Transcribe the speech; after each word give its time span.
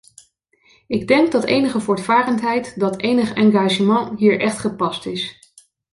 Ik 0.87 1.07
denk 1.07 1.31
dat 1.31 1.43
enige 1.43 1.79
voortvarendheid, 1.79 2.79
dat 2.79 2.99
enig 3.01 3.33
engagement 3.33 4.19
hier 4.19 4.39
echt 4.39 4.59
gepast 4.59 5.05
is. 5.05 5.39